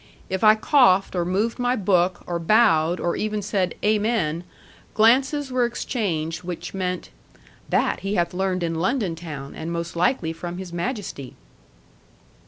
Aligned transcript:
If 0.31 0.43
I 0.43 0.55
coughed, 0.55 1.15
or 1.15 1.23
moved 1.25 1.59
my 1.59 1.75
book, 1.75 2.23
or 2.25 2.39
bowed, 2.39 2.99
or 2.99 3.15
even 3.15 3.43
said 3.43 3.75
'Amen,' 3.85 4.43
glances 4.95 5.51
were 5.51 5.63
exchanged 5.63 6.41
which 6.41 6.73
meant 6.73 7.11
'That 7.69 7.99
he 7.99 8.15
hath 8.15 8.33
learned 8.33 8.63
in 8.63 8.73
London 8.73 9.15
town, 9.15 9.53
and 9.53 9.71
most 9.71 9.95
likely 9.95 10.33
from 10.33 10.57
His 10.57 10.73
Majesty.' 10.73 11.35